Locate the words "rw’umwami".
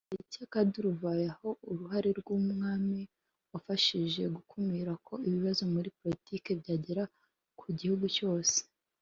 2.19-2.99